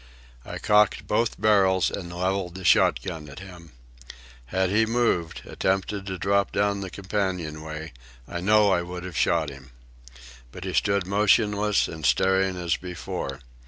[0.43, 3.71] I cocked both barrels and levelled the shot gun at him.
[4.47, 7.93] Had he moved, attempted to drop down the companion way,
[8.27, 9.69] I know I would have shot him.
[10.51, 13.41] But he stood motionless and staring as before.